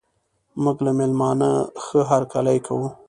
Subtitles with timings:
[0.63, 1.49] موږ له میلمانه
[1.83, 2.87] ښه هرکلی کوو.